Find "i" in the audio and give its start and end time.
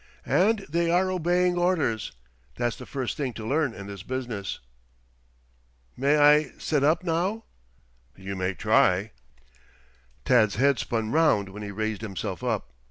6.17-6.53